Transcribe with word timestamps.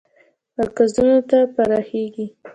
مرکزونو 0.57 1.17
ته 1.29 1.37
پراخیږي. 1.55 2.25